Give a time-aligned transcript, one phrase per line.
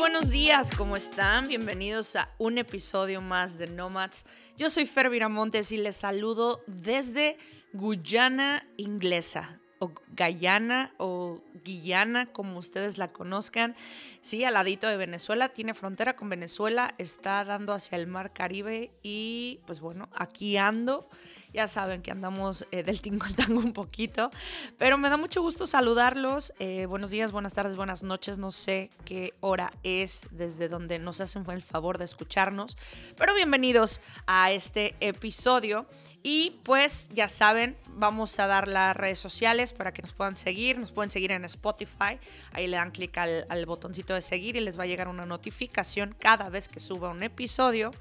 [0.00, 1.46] Buenos días, ¿cómo están?
[1.46, 4.24] Bienvenidos a un episodio más de Nomads.
[4.56, 7.36] Yo soy Fer Viramontes y les saludo desde
[7.74, 13.76] Guyana Inglesa, o Guyana o Guyana, como ustedes la conozcan.
[14.22, 18.92] Sí, al ladito de Venezuela, tiene frontera con Venezuela, está dando hacia el mar Caribe
[19.02, 21.10] y pues bueno, aquí ando.
[21.52, 24.30] Ya saben que andamos eh, del tingo al tango un poquito,
[24.78, 26.52] pero me da mucho gusto saludarlos.
[26.60, 28.38] Eh, buenos días, buenas tardes, buenas noches.
[28.38, 32.76] No sé qué hora es desde donde nos hacen el favor de escucharnos,
[33.16, 35.86] pero bienvenidos a este episodio.
[36.22, 40.78] Y pues ya saben, vamos a dar las redes sociales para que nos puedan seguir.
[40.78, 42.18] Nos pueden seguir en Spotify.
[42.52, 46.14] Ahí le dan clic al, botoncito de seguir y les va a llegar una notificación
[46.18, 47.92] cada vez que suba un episodio.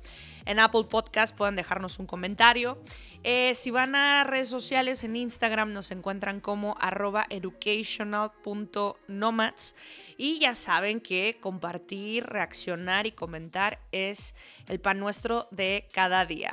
[0.45, 2.81] En Apple Podcast pueden dejarnos un comentario.
[3.23, 9.75] Eh, si van a redes sociales, en Instagram nos encuentran como arroba educational.nomads.
[10.17, 14.35] Y ya saben que compartir, reaccionar y comentar es
[14.69, 16.51] el pan nuestro de cada día.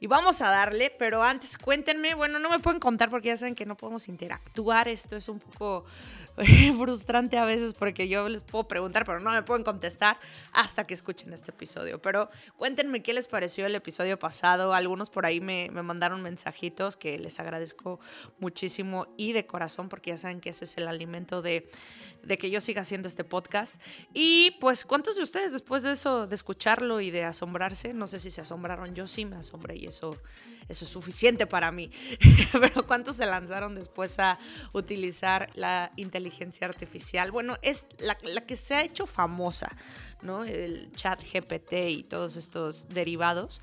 [0.00, 3.54] Y vamos a darle, pero antes cuéntenme, bueno, no me pueden contar porque ya saben
[3.54, 4.88] que no podemos interactuar.
[4.88, 5.84] Esto es un poco
[6.76, 10.18] frustrante a veces porque yo les puedo preguntar, pero no me pueden contestar
[10.52, 12.00] hasta que escuchen este episodio.
[12.00, 14.74] Pero cuéntenme qué les pareció el episodio pasado.
[14.74, 18.00] Algunos por ahí me, me mandaron mensajitos que les agradezco
[18.38, 21.70] muchísimo y de corazón porque ya saben que ese es el alimento de,
[22.22, 23.76] de que yo siga haciendo este podcast.
[24.14, 28.18] Y pues, ¿cuántos de ustedes después de eso, de escucharlo y de asombrarse, no sé
[28.20, 30.16] si se asombraron, yo sí me asombré y eso,
[30.68, 31.90] eso es suficiente para mí,
[32.52, 34.38] pero ¿cuántos se lanzaron después a
[34.72, 36.27] utilizar la inteligencia
[36.62, 37.30] artificial?
[37.30, 39.74] Bueno, es la, la que se ha hecho famosa,
[40.22, 40.44] ¿no?
[40.44, 43.60] El chat GPT y todos estos derivados.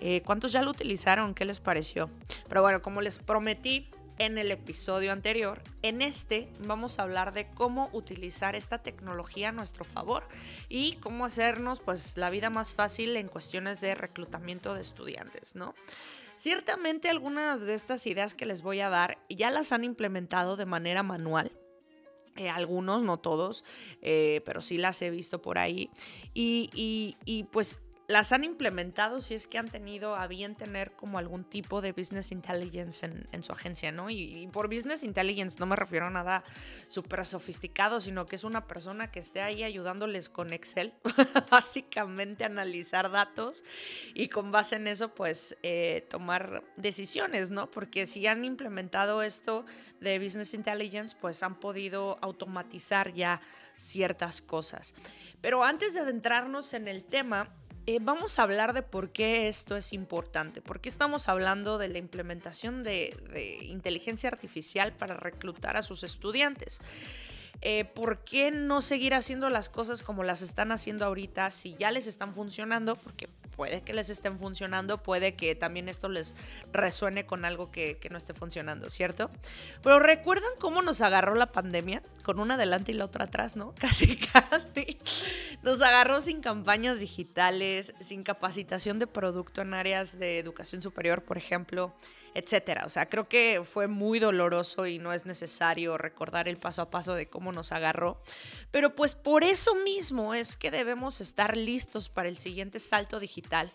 [0.00, 1.34] Eh, ¿Cuántos ya lo utilizaron?
[1.34, 2.10] ¿Qué les pareció?
[2.48, 3.88] Pero bueno, como les prometí,
[4.18, 5.62] en el episodio anterior.
[5.82, 10.26] En este vamos a hablar de cómo utilizar esta tecnología a nuestro favor
[10.68, 15.74] y cómo hacernos pues la vida más fácil en cuestiones de reclutamiento de estudiantes, ¿no?
[16.36, 20.66] Ciertamente algunas de estas ideas que les voy a dar ya las han implementado de
[20.66, 21.52] manera manual.
[22.36, 23.62] Eh, algunos, no todos,
[24.02, 25.88] eh, pero sí las he visto por ahí.
[26.34, 30.92] Y, y, y pues las han implementado si es que han tenido a bien tener
[30.92, 34.10] como algún tipo de business intelligence en, su agencia, ¿no?
[34.10, 36.44] Y, y, por business intelligence no me refiero a nada
[36.88, 40.94] súper sofisticado, sino que es una persona que esté ahí ayudándoles con Excel,
[41.50, 43.64] básicamente analizar datos
[44.12, 47.70] y con base en eso pues eh, tomar decisiones, ¿no?
[47.70, 49.64] Porque si han implementado esto
[50.00, 53.40] de business intelligence, pues han podido automatizar ya
[53.76, 54.94] ciertas cosas.
[55.40, 57.50] Pero antes de adentrarnos en el tema,
[57.86, 61.88] eh, vamos a hablar de por qué esto es importante, por qué estamos hablando de
[61.88, 66.80] la implementación de, de inteligencia artificial para reclutar a sus estudiantes.
[67.66, 71.90] Eh, ¿Por qué no seguir haciendo las cosas como las están haciendo ahorita si ya
[71.90, 72.94] les están funcionando?
[72.94, 73.26] Porque
[73.56, 76.36] puede que les estén funcionando, puede que también esto les
[76.74, 79.30] resuene con algo que, que, no esté funcionando, ¿cierto?
[79.82, 83.74] Pero recuerdan cómo nos agarró la pandemia, con una adelante y la otra atrás, ¿no?
[83.80, 84.98] Casi, casi.
[85.62, 91.38] Nos agarró sin campañas digitales, sin capacitación de producto en áreas de educación superior, por
[91.38, 91.94] ejemplo
[92.34, 92.84] etcétera.
[92.84, 96.90] O sea, creo que fue muy doloroso y no es necesario recordar el paso a
[96.90, 98.20] paso de cómo nos agarró.
[98.70, 103.72] Pero pues por eso mismo es que debemos estar listos para el siguiente salto digital.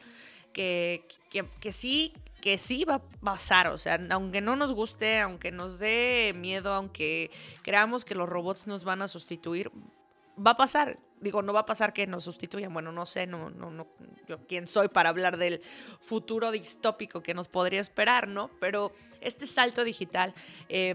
[0.53, 5.20] Que, que, que, sí, que sí va a pasar, o sea, aunque no nos guste,
[5.20, 7.29] aunque nos dé miedo, aunque
[7.61, 9.72] creamos que los robots nos van a sustituir,
[10.35, 10.97] va a pasar.
[11.22, 12.74] Digo, no va a pasar que nos sustituyan.
[12.74, 13.88] Bueno, no sé, no, no, no,
[14.28, 15.62] yo quién soy para hablar del
[16.00, 18.50] futuro distópico que nos podría esperar, ¿no?
[18.60, 20.34] Pero este salto digital
[20.70, 20.94] eh,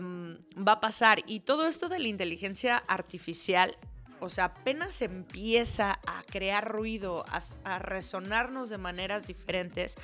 [0.56, 1.23] va a pasar.
[1.26, 3.76] Y todo esto de la inteligencia artificial
[4.25, 7.25] o sea, apenas empieza a crear ruido,
[7.65, 9.97] a, resonarnos de maneras diferentes,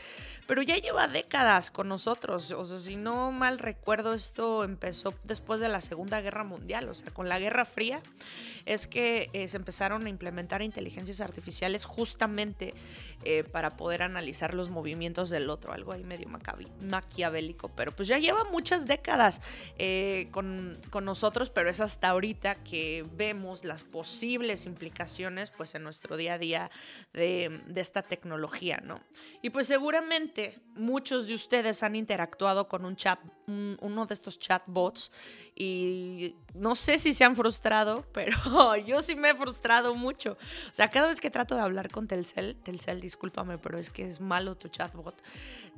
[0.47, 2.51] pero ya lleva décadas con nosotros.
[2.51, 6.95] O sea, si no mal recuerdo, esto empezó después de la Segunda Guerra Mundial, o
[6.95, 8.03] sea, con la Guerra Fría,
[8.67, 12.75] es que eh, se empezaron a implementar inteligencias artificiales justamente
[13.25, 16.29] eh, para poder analizar los movimientos del otro, algo ahí medio
[16.81, 19.41] maquiavélico, pero pues ya lleva muchas décadas
[19.79, 25.85] eh, con, con nosotros, pero es hasta ahorita que vemos las posibles implicaciones pues en
[25.85, 26.71] nuestro día a día
[27.13, 29.01] de, esta tecnología, ¿no?
[29.41, 35.13] Y pues seguramente muchos de ustedes han interactuado con un chat, uno de estos chatbots
[35.55, 40.33] y no sé si se han frustrado, pero yo sí me he frustrado mucho.
[40.33, 44.09] O sea, cada vez que trato de hablar con Telcel, Telcel, discúlpame, pero es que
[44.09, 45.15] es malo tu chatbot,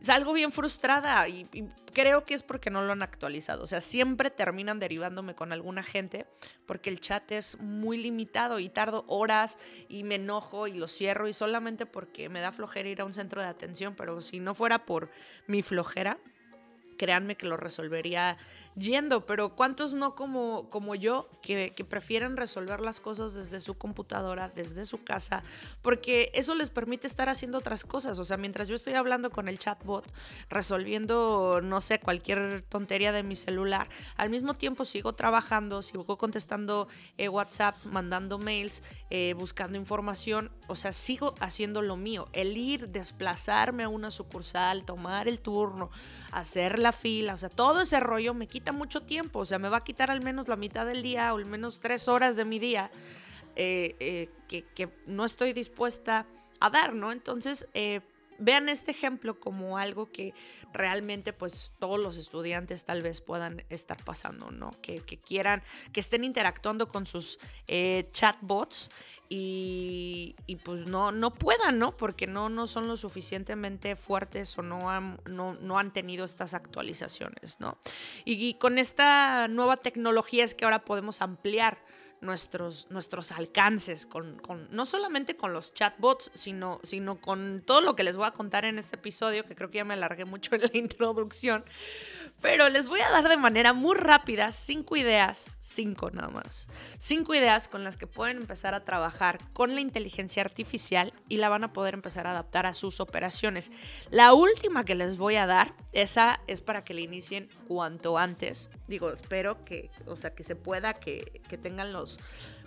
[0.03, 3.63] salgo bien frustrada y, y creo que es porque no lo han actualizado.
[3.63, 6.27] O sea, siempre terminan derivándome con alguna gente
[6.67, 9.59] porque el chat es muy limitado y tardo horas
[9.89, 13.15] y me enojo y lo cierro y solamente porque me da flojera ir a un
[13.15, 15.11] centro de atención, pero si no fuera por
[15.47, 16.19] mi flojera,
[16.97, 18.37] créanme que lo resolvería
[18.77, 24.51] yendo, pero ¿cuántos no como, como yo que, prefieren resolver las cosas desde su computadora,
[24.55, 25.43] desde su casa?
[25.83, 28.19] Porque eso les permite estar haciendo otras cosas.
[28.19, 30.11] O sea, mientras yo estoy hablando con el chatbot,
[30.49, 36.89] resolviendo, no sé, cualquier tontería de mi celular, al mismo tiempo sigo trabajando, sigo contestando
[37.19, 40.51] eh, WhatsApp, mandando mails, eh, buscando información.
[40.69, 42.29] O sea, sigo haciendo lo mío.
[42.33, 45.91] El ir, desplazarme a una sucursal, tomar el turno,
[46.31, 49.69] hacer la fila, o sea, todo ese rollo me quita mucho tiempo, o sea, me
[49.69, 52.45] va a quitar al menos la mitad del día o al menos tres horas de
[52.45, 52.93] mi día
[53.57, 56.27] eh, eh, que, no estoy dispuesta
[56.61, 57.11] a dar, ¿no?
[57.11, 58.01] Entonces, eh,
[58.39, 60.35] vean este ejemplo como algo que
[60.73, 64.71] realmente pues todos los estudiantes tal vez puedan estar pasando, ¿no?
[64.83, 65.63] Que, quieran,
[65.93, 67.39] que estén interactuando con sus
[68.13, 68.91] chatbots
[69.35, 71.93] y, pues no, no puedan, ¿no?
[71.93, 77.59] Porque no, no son lo suficientemente fuertes o no han, no, han tenido estas actualizaciones,
[77.59, 77.79] ¿no?
[78.27, 81.79] Y, con esta nueva tecnología es que ahora podemos ampliar
[82.23, 84.41] nuestros, nuestros alcances, con,
[84.71, 88.65] no solamente con los chatbots, sino, sino con todo lo que les voy a contar
[88.65, 91.65] en este episodio, que creo que ya me alargué mucho en la introducción,
[92.41, 97.35] pero les voy a dar de manera muy rápida cinco ideas, cinco nada más, cinco
[97.35, 101.65] ideas con las que pueden empezar a trabajar con la inteligencia artificial y la van
[101.65, 103.71] a poder empezar a adaptar a sus operaciones.
[104.11, 108.71] La última que les voy a dar, esa es para que la inicien cuanto antes.
[108.87, 112.12] Digo, espero que, o sea, que se pueda, que, tengan los,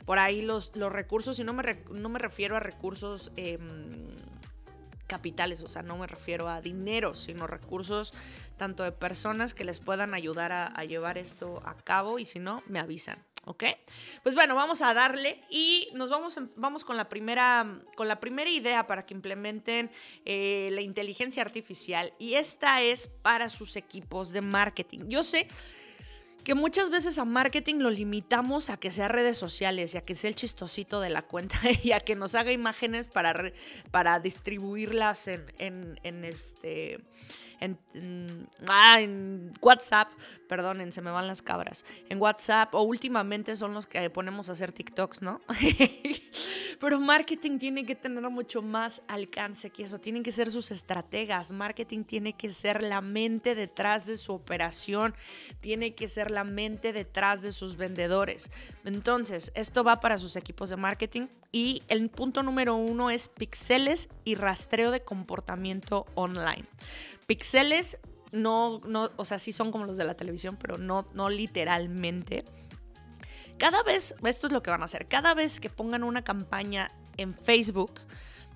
[0.06, 3.32] por ahí los, los recursos, y no me, no me refiero a recursos...
[3.36, 4.16] Em,
[5.08, 8.14] capitales, o sea, no me refiero a dinero, sino recursos
[8.58, 12.64] tanto de personas que les puedan ayudar a, llevar esto a cabo y si no,
[12.68, 13.24] me avisan.
[13.46, 13.64] ¿ok?
[14.24, 18.50] Pues bueno, vamos a darle y nos vamos, vamos con, la primera, con la primera
[18.50, 19.92] idea para que implementen
[20.26, 25.02] eh, la inteligencia artificial y esta es para sus equipos de marketing.
[25.08, 25.48] Yo sé
[26.46, 30.16] que muchas veces a marketing lo limitamos a que sea redes sociales y a que
[30.16, 33.52] sea el chistosito de la cuenta y a que nos haga imágenes para,
[33.92, 37.00] para distribuirlas en, en, en este
[37.60, 40.10] en, ah, en WhatsApp,
[40.48, 44.54] perdonen, se me van las cabras, en WhatsApp o últimamente son los que ponemos a
[44.54, 45.42] hacer TikToks, ¿no?
[46.80, 51.52] Pero marketing tiene que tener mucho más alcance que eso, tienen que ser sus estrategas,
[51.52, 55.14] marketing tiene que ser la mente detrás de su operación,
[55.62, 58.50] tiene que ser la mente detrás de sus vendedores.
[58.84, 64.10] Entonces, esto va para sus equipos de marketing y el punto número uno es pixeles
[64.24, 66.66] y rastreo de comportamiento online.
[67.26, 67.98] Pixeles
[68.32, 72.46] no, no, o sea, sí son como los de la televisión, pero no, no literalmente.
[73.58, 76.92] Cada vez, esto es lo que van a hacer, cada vez que pongan una campaña
[77.18, 78.02] en Facebook,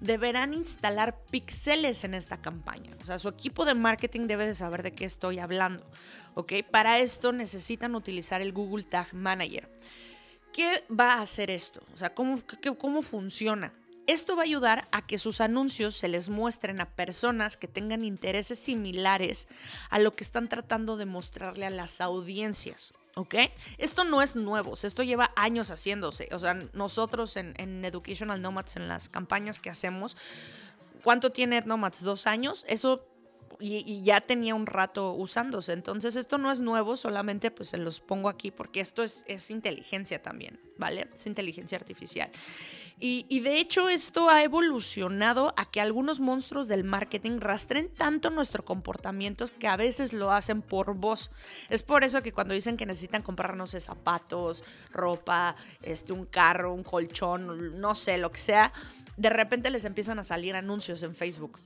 [0.01, 2.95] deberán instalar píxeles en esta campaña.
[3.01, 5.85] O sea, su equipo de marketing debe de saber de qué estoy hablando.
[6.35, 6.53] ¿Ok?
[6.71, 9.69] Para esto necesitan utilizar el Google Tag Manager.
[10.53, 11.81] ¿Qué va a hacer esto?
[11.93, 12.39] O sea, ¿cómo,
[12.77, 13.73] cómo funciona?
[14.09, 18.03] Esto va a ayudar a que sus anuncios se les muestren a personas que tengan
[18.03, 19.47] intereses similares
[19.91, 22.91] a lo que están tratando de mostrarle a las audiencias.
[23.13, 23.35] ¿Ok?
[23.77, 26.27] Esto no es nuevo, esto lleva años haciéndose.
[26.31, 30.17] O sea, nosotros en, en Educational Nomads, en las campañas que hacemos,
[31.03, 32.01] ¿cuánto tiene Nomads?
[32.01, 32.65] ¿Dos años?
[32.67, 33.05] Eso
[33.59, 35.73] y, ya tenía un rato usándose.
[35.73, 40.21] Entonces esto no es nuevo, solamente pues se los pongo aquí porque esto es, inteligencia
[40.21, 41.09] también, ¿vale?
[41.15, 42.31] Es inteligencia artificial.
[43.01, 48.65] Y, de hecho esto ha evolucionado a que algunos monstruos del marketing rastren tanto nuestro
[48.65, 51.31] comportamiento que a veces lo hacen por voz.
[51.69, 56.83] Es por eso que cuando dicen que necesitan comprarnos zapatos, ropa, este, un carro, un
[56.83, 58.73] colchón, no sé, lo que sea,
[59.15, 61.59] de repente les empiezan a salir anuncios en Facebook.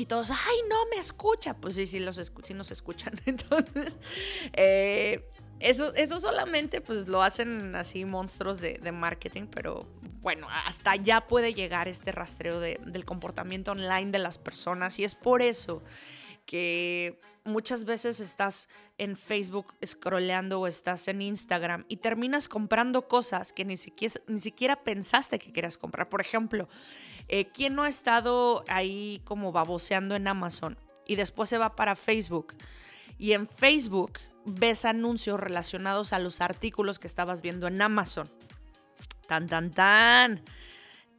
[0.00, 1.52] Y todos, ay, no me escucha.
[1.52, 3.20] Pues sí, sí, los sí nos escuchan.
[3.26, 3.96] Entonces,
[4.54, 9.86] eh, eso, eso solamente pues lo hacen así monstruos de, de marketing, pero
[10.22, 15.14] bueno, hasta ya puede llegar este rastreo del comportamiento online de las personas y es
[15.14, 15.82] por eso
[16.46, 23.52] que muchas veces estás en Facebook scrolleando o estás en Instagram y terminas comprando cosas
[23.52, 26.08] que ni siquiera, ni siquiera pensaste que querías comprar.
[26.08, 26.68] Por ejemplo,
[27.32, 31.94] eh, ¿quién no ha estado ahí como baboseando en Amazon y después se va para
[31.94, 32.56] Facebook?
[33.18, 38.28] Y en Facebook ves anuncios relacionados a los artículos que estabas viendo en Amazon.
[39.28, 40.42] Tan, tan, tan.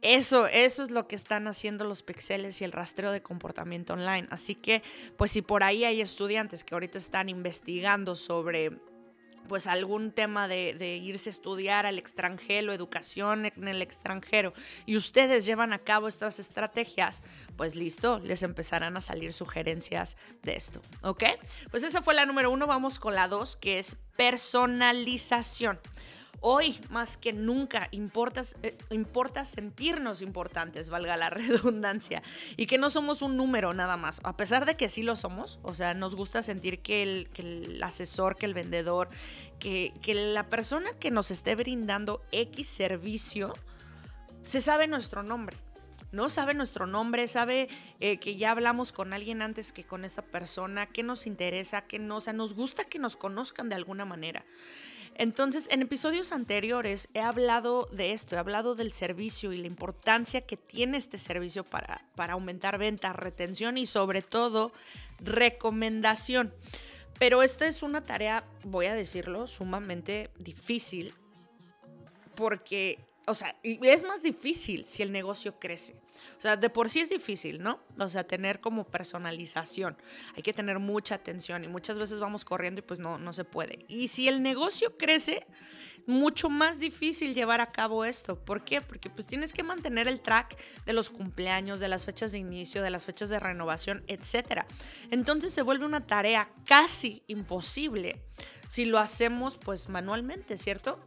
[0.02, 4.26] Eso, eso es lo que están haciendo los pixeles y el rastreo de comportamiento online.
[4.30, 4.82] Así que,
[5.16, 8.72] pues si por ahí hay estudiantes que ahorita están investigando sobre
[9.48, 14.52] pues algún tema de, irse a estudiar al extranjero, educación en el extranjero,
[14.86, 17.22] y ustedes llevan a cabo estas estrategias,
[17.56, 21.24] pues listo, les empezarán a salir sugerencias de esto, ¿ok?
[21.70, 25.78] Pues esa fue la número uno, vamos con la dos, que es personalización.
[26.44, 32.20] Hoy, más que nunca, importa, eh, importa sentirnos importantes, valga la redundancia,
[32.56, 35.60] y que no somos un número nada más, a pesar de que sí lo somos,
[35.62, 39.08] o sea, nos gusta sentir que el, el asesor, que el vendedor,
[39.60, 43.52] que, que la persona que nos esté brindando X servicio,
[44.44, 45.56] se sabe nuestro nombre.
[46.10, 46.28] ¿no?
[46.28, 47.68] Sabe nuestro nombre, sabe
[48.00, 51.98] eh, que ya hablamos con alguien antes que con esa persona, qué nos interesa, qué
[51.98, 54.44] no, o sea, nos gusta que nos conozcan de alguna manera.
[55.16, 60.40] Entonces, en episodios anteriores he hablado de esto, he hablado del servicio y la importancia
[60.40, 64.72] que tiene este servicio para, para aumentar ventas, retención y sobre todo
[65.20, 66.54] recomendación.
[67.18, 71.14] Pero esta es una tarea, voy a decirlo, sumamente difícil
[72.34, 75.94] porque, o sea, es más difícil si el negocio crece.
[76.38, 77.80] O sea, de por sí es difícil, ¿no?
[77.98, 79.96] O sea, tener como personalización.
[80.36, 83.44] Hay que tener mucha atención y muchas veces vamos corriendo y pues no, no se
[83.44, 83.84] puede.
[83.88, 85.46] Y si el negocio crece,
[86.06, 88.36] mucho más difícil llevar a cabo esto.
[88.36, 88.80] ¿Por qué?
[88.80, 92.82] Porque pues tienes que mantener el track de los cumpleaños, de las fechas de inicio,
[92.82, 94.64] de las fechas de renovación, etc.
[95.10, 98.22] Entonces se vuelve una tarea casi imposible
[98.68, 100.98] si lo hacemos pues manualmente, ¿cierto?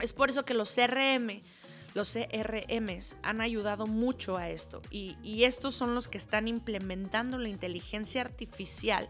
[0.00, 1.42] Es por eso que los CRM
[1.94, 7.38] los CRMs han ayudado mucho a esto y, y estos son los que están implementando
[7.38, 9.08] la inteligencia artificial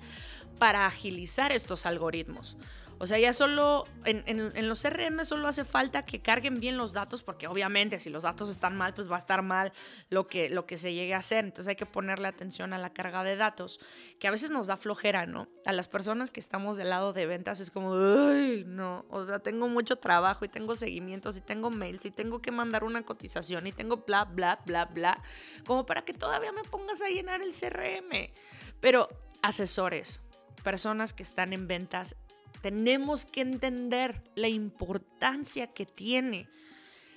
[0.60, 2.56] para agilizar estos algoritmos.
[2.98, 7.22] O sea, ya solo en, los CRM solo hace falta que carguen bien los datos,
[7.22, 9.72] porque obviamente si los datos están mal, pues va a estar mal
[10.08, 11.44] lo que, lo que se llegue a hacer.
[11.44, 13.80] Entonces hay que ponerle atención a la carga de datos,
[14.18, 15.48] que a veces nos da flojera, ¿no?
[15.66, 19.40] A las personas que estamos del lado de ventas es como, uy, no, o sea,
[19.40, 23.66] tengo mucho trabajo y tengo seguimientos y tengo mails y tengo que mandar una cotización
[23.66, 25.22] y tengo bla, bla, bla, bla,
[25.66, 28.32] como para que todavía me pongas a llenar el CRM.
[28.80, 29.08] Pero
[29.42, 30.22] asesores,
[30.62, 32.16] personas que están en ventas,
[32.66, 36.48] tenemos que entender la importancia que tiene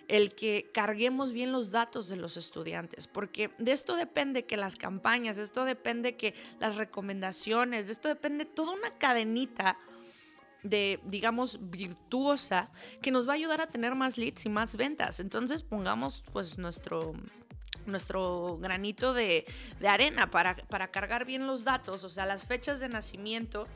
[0.08, 4.76] el que carguemos bien los datos de los estudiantes, porque de esto depende que las
[4.76, 9.80] campañas, de esto depende que las recomendaciones, de esto depende toda una cadenita
[10.62, 12.70] de, digamos, virtuosa
[13.02, 15.20] que nos va a ayudar a tener más leads y más ventas.
[15.20, 17.16] Entonces pongamos pues nuestro
[17.88, 19.46] nuestro granito de,
[19.80, 23.68] de arena para, para cargar bien los datos, o sea, las fechas de nacimiento,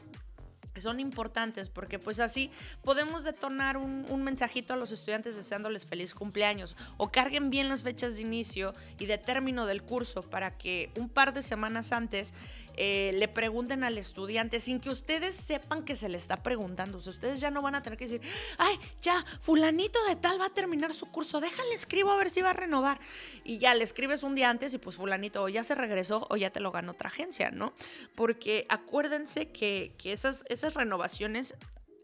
[0.81, 2.51] son importantes porque pues así
[2.83, 8.15] podemos detonar un, mensajito a los estudiantes deseándoles feliz cumpleaños o carguen bien las fechas
[8.15, 12.33] de inicio y de término del curso para que un par de semanas antes
[12.75, 16.97] eh, le pregunten al estudiante sin que ustedes sepan que se le está preguntando.
[16.97, 18.21] O sea, ustedes ya no van a tener que decir,
[18.57, 22.41] ay, ya, fulanito de tal va a terminar su curso, déjale escribo a ver si
[22.41, 22.99] va a renovar.
[23.43, 26.37] Y ya le escribes un día antes y pues fulanito o ya se regresó o
[26.37, 27.73] ya te lo ganó otra agencia, ¿no?
[28.15, 31.55] Porque acuérdense que, que esas, esas renovaciones,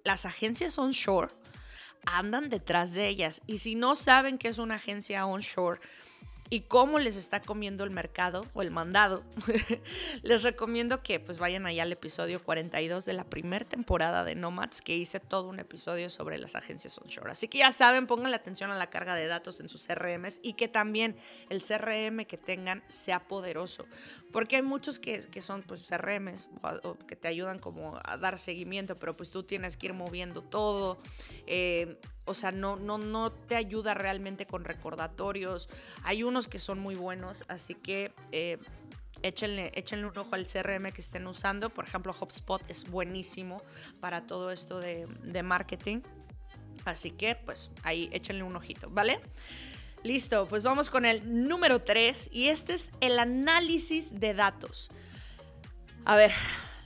[0.03, 1.33] las agencias onshore
[2.05, 3.41] andan detrás de ellas.
[3.47, 5.79] Y si no saben que es una agencia onshore,
[6.50, 9.24] y cómo les está comiendo el mercado o el mandado,
[10.24, 14.82] les recomiendo que pues vayan allá al episodio 42 de la primera temporada de Nomads,
[14.82, 17.32] que hice todo un episodio sobre las agencias onshore.
[17.32, 20.39] Así que ya saben, pongan la atención a la carga de datos en sus CRMs
[20.41, 21.15] y que también
[21.50, 23.86] el CRM que tengan sea poderoso.
[24.32, 26.50] Porque hay muchos que, son pues CRMs
[26.84, 30.41] o, que te ayudan como a dar seguimiento, pero pues tú tienes que ir moviendo
[30.41, 31.00] todo.
[31.48, 35.67] Eh, o sea, no, no, no te ayuda realmente con recordatorios.
[36.03, 38.59] Hay unos que son muy buenos, así que eh,
[39.24, 41.71] échenle, échenle un ojo al CRM que estén usando.
[41.71, 43.63] Por ejemplo, HubSpot es buenísimo
[44.00, 46.01] para todo esto de, de marketing.
[46.86, 49.19] Así que, pues ahí échenle un ojito, ¿vale?
[50.03, 54.89] Listo, pues vamos con el número 3 y este es el análisis de datos.
[56.05, 56.31] A ver,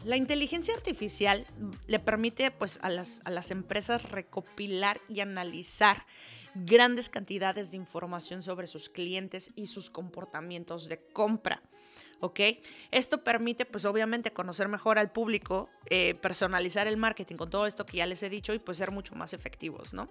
[0.06, 1.46] la inteligencia artificial
[1.88, 6.06] le permite pues, a, las, a las empresas recopilar y analizar
[6.56, 11.62] grandes cantidades de información sobre sus clientes y sus comportamientos de compra.
[12.24, 12.40] ¿Ok?
[12.92, 17.86] Esto permite, pues obviamente, conocer mejor al público, eh, personalizar el marketing con todo esto
[17.86, 20.08] que ya les he dicho y pues ser mucho más efectivos, ¿no?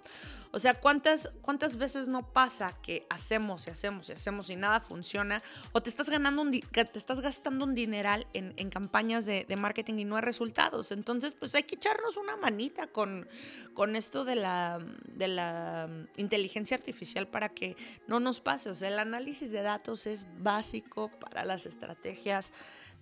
[0.51, 4.81] O sea, ¿cuántas, cuántas veces no pasa que hacemos y hacemos y hacemos y nada
[4.81, 5.43] funciona?
[5.73, 10.05] O te estás, ganando un te estás gastando un dineral en, campañas de, marketing y
[10.05, 10.93] no hay resultados.
[10.93, 13.27] Entonces, pues hay que echarnos una manita con,
[13.73, 15.89] con esto de la, de la
[16.19, 17.75] inteligencia artificial para que
[18.07, 18.69] no nos pase.
[18.69, 22.53] O sea, el análisis de datos es básico para las estrategias estrategias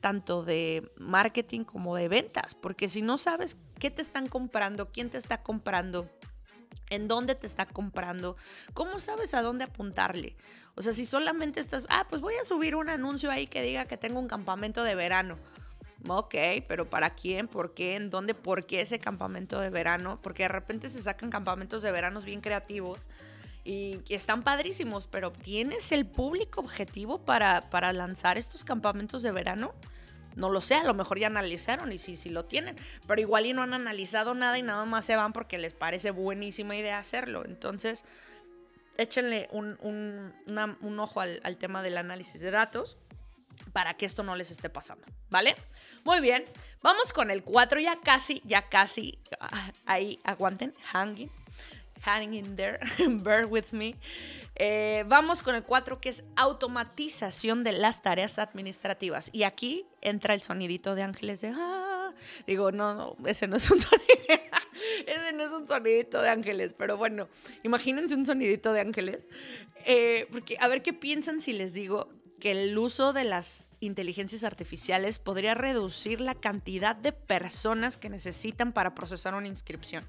[0.01, 5.11] tanto de marketing como de ventas, porque si no sabes qué te están comprando, quién
[5.11, 6.09] te está comprando,
[6.89, 8.37] en dónde te está comprando,
[8.73, 10.37] cómo sabes a dónde apuntarle.
[10.75, 13.85] O sea, si solamente estás, ah, pues voy a subir un anuncio ahí que diga
[13.85, 15.37] que tengo un campamento de verano.
[16.09, 16.35] Ok,
[16.67, 17.47] pero ¿para quién?
[17.47, 17.97] ¿Por qué?
[17.97, 18.35] ¿En dónde?
[18.35, 20.19] ¿Por qué ese campamento de verano?
[20.23, 23.07] Porque de repente se sacan campamentos de veranos bien creativos
[23.65, 29.75] y, están padrísimos, pero ¿tienes el público objetivo para, para lanzar estos campamentos de verano?
[30.37, 32.77] No lo sé, a lo mejor ya analizaron y sí, sí lo tienen,
[33.07, 36.11] pero igual y no han analizado nada y nada más se van porque les parece
[36.13, 37.45] buenísima idea hacerlo.
[37.45, 38.05] Entonces,
[38.97, 40.33] échenle un, un,
[40.81, 42.97] un ojo al, al, tema del análisis de datos
[43.73, 45.57] para que esto no les esté pasando, ¿vale?
[46.05, 46.45] Muy bien,
[46.83, 51.31] vamos con el 4, ya casi, ya casi, ah, ahí aguanten, hanging
[52.03, 52.79] hanging in there,
[53.23, 53.97] bear with me.
[54.57, 59.31] Eh, vamos con el 4 que es automatización de las tareas administrativas.
[59.33, 61.53] Y aquí entra el sonidito de ángeles de...
[61.55, 62.13] Ah".
[62.47, 64.07] Digo, no, no, ese no es un sonido.
[65.07, 67.29] ese no es un sonidito de ángeles, pero bueno,
[67.63, 69.27] imagínense un sonidito de ángeles.
[69.87, 74.45] Eh, porque a ver qué piensan si les digo que el uso de las inteligencias
[74.45, 80.07] artificiales podría reducir la cantidad de personas que necesitan para procesar una inscripción.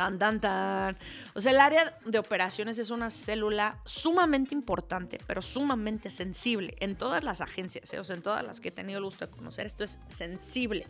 [0.00, 0.96] Tan, tan, tan.
[1.34, 6.96] O sea, el área de operaciones es una célula sumamente importante, pero sumamente sensible en
[6.96, 7.98] todas las agencias, ¿eh?
[7.98, 10.86] o sea, en todas las que he tenido el gusto de conocer, esto es sensible.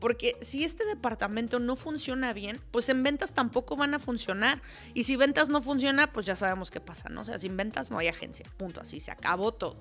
[0.00, 4.60] Porque si este departamento no funciona bien, pues en ventas tampoco van a funcionar.
[4.94, 7.20] Y si ventas no funciona, pues ya sabemos qué pasa, ¿no?
[7.20, 8.46] O sea, sin ventas no hay agencia.
[8.56, 8.80] Punto.
[8.80, 9.80] Así se acabó todo.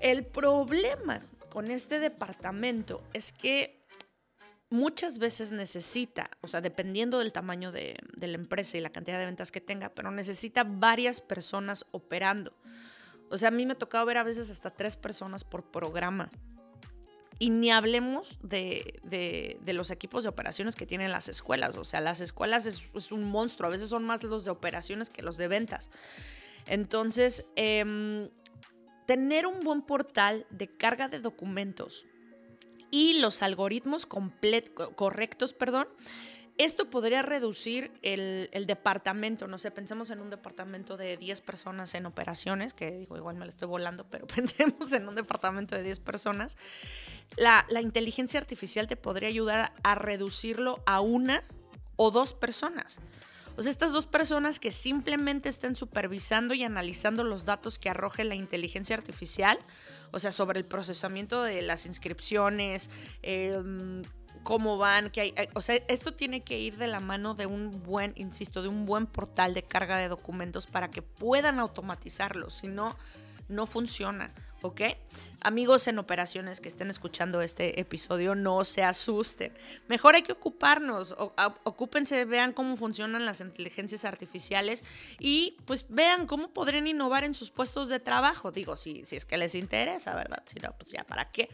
[0.00, 3.77] El problema con este departamento es que
[4.70, 9.24] muchas veces necesita, o sea, dependiendo del tamaño de, la empresa y la cantidad de
[9.24, 12.52] ventas que tenga, pero necesita varias personas operando.
[13.30, 16.30] O sea, a mí me ha tocado ver a veces hasta tres personas por programa.
[17.38, 21.76] Y ni hablemos de, los equipos de operaciones que tienen las escuelas.
[21.76, 23.68] O sea, las escuelas es, un monstruo.
[23.68, 25.88] A veces son más los de operaciones que los de ventas.
[26.66, 28.28] Entonces, em,
[29.06, 32.04] tener un buen portal de carga de documentos
[32.90, 35.88] y los algoritmos correctos, perdón,
[36.58, 42.04] esto podría reducir el, departamento, no sé, pensemos en un departamento de 10 personas en
[42.04, 46.00] operaciones, que digo, igual me lo estoy volando, pero pensemos en un departamento de 10
[46.00, 46.56] personas.
[47.36, 51.44] La, la inteligencia artificial te podría ayudar a reducirlo a una
[51.94, 52.98] o dos personas.
[53.56, 58.24] O sea, estas dos personas que simplemente estén supervisando y analizando los datos que arroje
[58.24, 59.58] la inteligencia artificial,
[60.12, 62.90] o sea, sobre el procesamiento de las inscripciones,
[63.22, 64.02] em,
[64.42, 67.70] cómo van, que hay, o sea, esto tiene que ir de la mano de un
[67.82, 72.68] buen, insisto, de un buen portal de carga de documentos para que puedan automatizarlo, si
[72.68, 72.96] no,
[73.48, 74.32] no funciona.
[74.62, 74.82] ¿Ok?
[75.40, 79.52] Amigos en operaciones que estén escuchando este episodio, no se asusten.
[79.86, 81.14] Mejor hay que ocuparnos,
[81.62, 84.82] ocúpense, vean cómo funcionan las inteligencias artificiales
[85.20, 88.50] y pues vean cómo podrían innovar en sus puestos de trabajo.
[88.50, 90.42] Digo, si, si es que les interesa, ¿verdad?
[90.44, 91.48] Si no, pues ya, ¿para qué?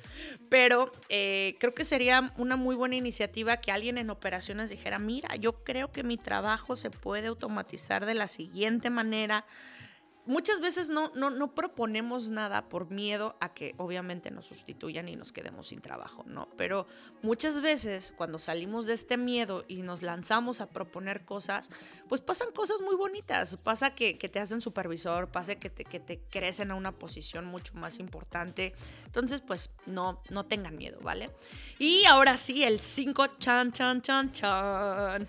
[0.49, 5.37] Pero eh, creo que sería una muy buena iniciativa que alguien en operaciones dijera, mira,
[5.37, 9.45] yo creo que mi trabajo se puede automatizar de la siguiente manera
[10.27, 15.17] muchas veces no, no, no, proponemos nada por miedo a que obviamente nos sustituyan y
[15.17, 16.49] nos quedemos sin trabajo, ¿no?
[16.57, 16.87] Pero
[17.23, 21.71] muchas veces cuando salimos de este miedo y nos lanzamos a proponer cosas,
[22.09, 23.57] pues pasan cosas muy bonitas.
[23.57, 27.75] Pasa que, te hacen supervisor, pasa que te, que te crecen a una posición mucho
[27.75, 28.75] más importante.
[29.05, 31.31] Entonces, pues no, no tengan miedo, ¿vale?
[31.79, 35.27] Y ahora sí, el 5, chan, chan, chan, chan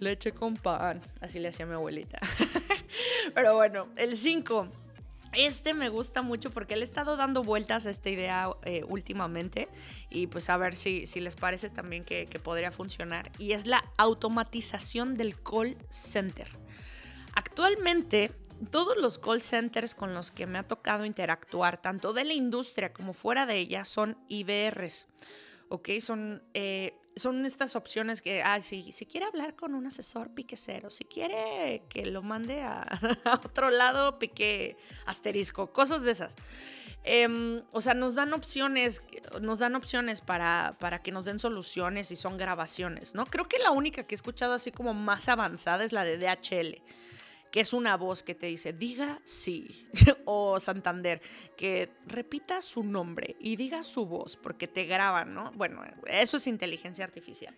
[0.00, 1.00] leche con pan.
[1.20, 2.18] Así le hacía mi abuelita.
[3.34, 4.68] Pero bueno, el 5.
[5.32, 9.68] Este me gusta mucho porque le he estado dando vueltas a esta idea eh, últimamente
[10.08, 13.30] y pues a ver si, si les parece también que, podría funcionar.
[13.38, 16.48] Y es la automatización del call center.
[17.34, 18.32] Actualmente
[18.70, 22.94] todos los call centers con los que me ha tocado interactuar, tanto de la industria
[22.94, 25.06] como fuera de ella, son IBRs.
[25.68, 25.90] ¿Ok?
[26.00, 30.56] Son eh, son estas opciones que, ah, si, si quiere hablar con un asesor, pique
[30.56, 30.90] cero.
[30.90, 32.86] Si quiere que lo mande a,
[33.42, 34.76] otro lado, pique
[35.06, 35.72] asterisco.
[35.72, 36.36] Cosas de esas.
[37.04, 39.02] Em, o sea, nos dan opciones,
[39.40, 43.26] nos dan opciones para, para que nos den soluciones y son grabaciones, ¿no?
[43.26, 46.82] Creo que la única que he escuchado así como más avanzada es la de DHL
[47.50, 49.88] que es una voz que te dice, diga sí,
[50.24, 51.20] o Santander,
[51.56, 55.52] que repita su nombre y diga su voz, porque te graban, ¿no?
[55.52, 57.54] Bueno, eso es inteligencia artificial.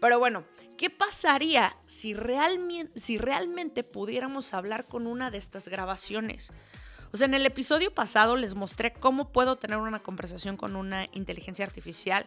[0.00, 0.44] Pero bueno,
[0.76, 6.52] ¿qué pasaría si realmente, si realmente pudiéramos hablar con una de estas grabaciones?
[7.12, 11.08] O sea, en el episodio pasado les mostré cómo puedo tener una conversación con una
[11.12, 12.26] inteligencia artificial,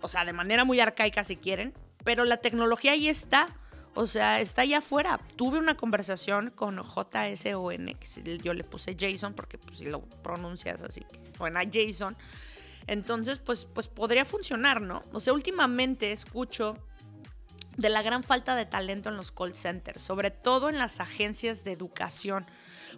[0.00, 3.48] o sea, de manera muy arcaica si quieren, pero la tecnología ahí está.
[3.94, 5.20] O sea, está allá afuera.
[5.36, 10.82] Tuve una conversación con JSON, que yo le puse Jason porque pues, si lo pronuncias
[10.82, 11.04] así,
[11.36, 12.16] suena Jason.
[12.86, 15.02] Entonces, pues, pues podría funcionar, ¿no?
[15.12, 16.76] O sea, últimamente escucho
[17.76, 21.64] de la gran falta de talento en los call centers, sobre todo en las agencias
[21.64, 22.46] de educación.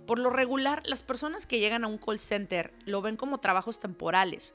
[0.07, 3.81] Por lo regular, las personas que llegan a un call center lo ven como trabajos
[3.81, 4.55] temporales.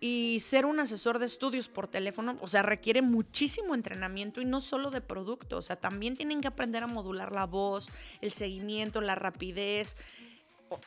[0.00, 4.60] Y ser un asesor de estudios por teléfono, o sea, requiere muchísimo entrenamiento y no
[4.60, 9.00] solo de producto, o sea, también tienen que aprender a modular la voz, el seguimiento,
[9.00, 9.96] la rapidez,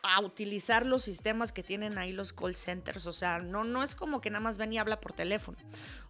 [0.01, 3.05] a utilizar los sistemas que tienen ahí los call centers.
[3.07, 5.57] O sea, no, no es como que nada más ven y habla por teléfono.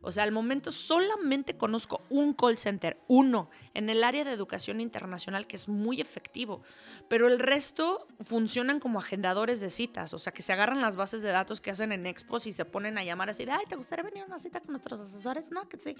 [0.01, 4.79] O sea, al momento solamente conozco un call center, uno, en el área de educación
[4.79, 6.61] internacional que es muy efectivo.
[7.09, 10.13] Pero el resto funcionan como agendadores de citas.
[10.13, 12.65] O sea, que se agarran las bases de datos que hacen en expos y se
[12.65, 15.51] ponen a llamar así de, ay, ¿te gustaría venir a una cita con nuestros asesores?
[15.51, 15.95] No, que sí.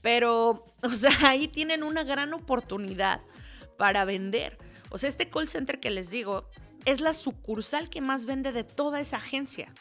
[0.00, 3.20] Pero, o sea, ahí tienen una gran oportunidad
[3.76, 4.58] para vender.
[4.90, 6.48] O sea, este call center que les digo
[6.84, 9.72] es la sucursal que más vende de toda esa agencia.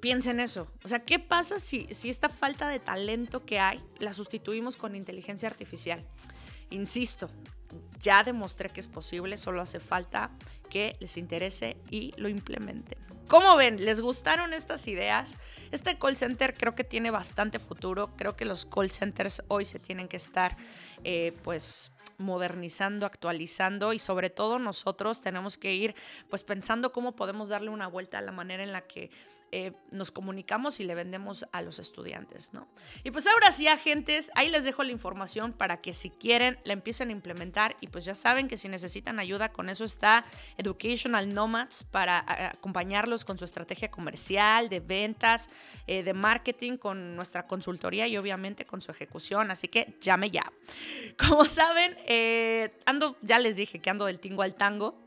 [0.00, 0.68] Piensen eso.
[0.84, 4.94] O sea, ¿qué pasa si, si esta falta de talento que hay la sustituimos con
[4.94, 6.04] inteligencia artificial?
[6.70, 7.30] Insisto,
[8.00, 10.30] ya demostré que es posible, solo hace falta
[10.70, 12.98] que les interese y lo implementen.
[13.28, 13.84] ¿Cómo ven?
[13.84, 15.36] ¿Les gustaron estas ideas?
[15.72, 18.14] Este call center creo que tiene bastante futuro.
[18.16, 20.56] Creo que los call centers hoy se tienen que estar,
[21.02, 25.94] eh, pues, modernizando, actualizando y sobre todo nosotros tenemos que ir
[26.28, 29.10] pues pensando cómo podemos darle una vuelta a la manera en la que
[29.52, 32.68] eh, nos comunicamos y le vendemos a los estudiantes, ¿no?
[33.04, 36.72] Y pues ahora sí, agentes, ahí les dejo la información para que si quieren la
[36.72, 40.24] empiecen a implementar y pues ya saben que si necesitan ayuda con eso está
[40.56, 45.48] Educational Nomads para acompañarlos con su estrategia comercial, de ventas,
[45.86, 50.52] eh, de marketing, con nuestra consultoría y obviamente con su ejecución, así que llame ya.
[51.16, 55.05] Como saben, eh, ando, ya les dije que ando del tingo al tango.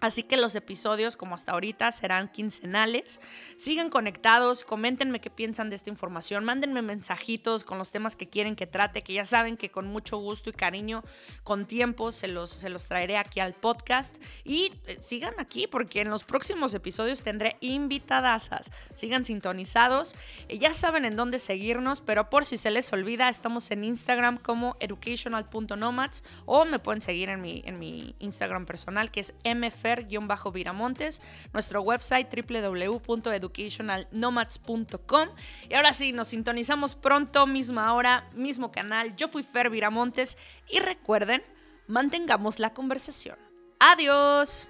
[0.00, 3.20] Así que los episodios, como hasta ahorita, serán quincenales.
[3.56, 8.56] Sigan conectados, coméntenme qué piensan de esta información, mándenme mensajitos con los temas que quieren
[8.56, 11.02] que trate, que ya saben que con mucho gusto y cariño,
[11.44, 14.14] con tiempo, se los, se los traeré aquí al podcast.
[14.44, 18.70] Y eh, sigan aquí, porque en los próximos episodios tendré invitadasas.
[18.94, 20.14] Sigan sintonizados.
[20.48, 24.36] Eh, ya saben en dónde seguirnos, pero por si se les olvida, estamos en Instagram
[24.38, 29.85] como educational.nomads o me pueden seguir en mi, en mi Instagram personal, que es mf
[30.52, 31.22] viramontes
[31.52, 35.28] nuestro website www.educationalnomads.com.
[35.68, 39.16] Y ahora sí, nos sintonizamos pronto, misma hora, mismo canal.
[39.16, 40.36] Yo fui Fer Viramontes
[40.68, 41.42] y recuerden,
[41.86, 43.38] mantengamos la conversación.
[43.78, 44.66] Adiós.